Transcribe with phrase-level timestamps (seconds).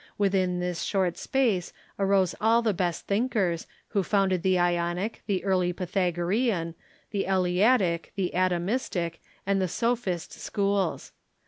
[0.17, 5.71] Within this short space arose all the sbest thinkers, who founded the Ionic, the early
[5.73, 6.73] Pythago rean,
[7.11, 11.11] the Eleatic, the Atomistic, and the Sophist schools.